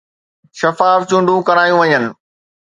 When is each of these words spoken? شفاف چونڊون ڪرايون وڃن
شفاف 0.59 1.01
چونڊون 1.09 1.39
ڪرايون 1.47 1.77
وڃن 1.79 2.03